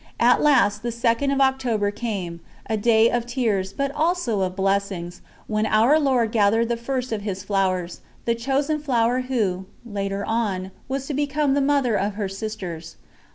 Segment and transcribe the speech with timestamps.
[0.19, 5.21] At last the 2nd of October came a day of tears, but also of blessings,
[5.45, 10.71] when Our Lord gathered the first of His flowers, the chosen flower who, later on,
[10.87, 12.95] was to become the Mother of her sisters.